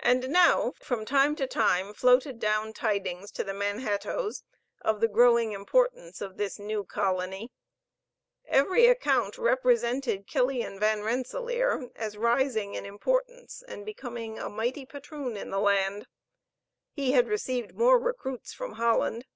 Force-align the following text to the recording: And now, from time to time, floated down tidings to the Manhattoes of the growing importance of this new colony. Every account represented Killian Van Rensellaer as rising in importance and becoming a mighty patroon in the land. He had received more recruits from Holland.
And 0.00 0.30
now, 0.30 0.72
from 0.80 1.04
time 1.04 1.36
to 1.36 1.46
time, 1.46 1.92
floated 1.92 2.38
down 2.38 2.72
tidings 2.72 3.30
to 3.32 3.44
the 3.44 3.52
Manhattoes 3.52 4.42
of 4.80 5.02
the 5.02 5.06
growing 5.06 5.52
importance 5.52 6.22
of 6.22 6.38
this 6.38 6.58
new 6.58 6.82
colony. 6.82 7.52
Every 8.46 8.86
account 8.86 9.36
represented 9.36 10.26
Killian 10.26 10.80
Van 10.80 11.02
Rensellaer 11.02 11.90
as 11.94 12.16
rising 12.16 12.72
in 12.74 12.86
importance 12.86 13.62
and 13.68 13.84
becoming 13.84 14.38
a 14.38 14.48
mighty 14.48 14.86
patroon 14.86 15.36
in 15.36 15.50
the 15.50 15.60
land. 15.60 16.06
He 16.94 17.12
had 17.12 17.28
received 17.28 17.74
more 17.76 17.98
recruits 17.98 18.54
from 18.54 18.76
Holland. 18.76 19.26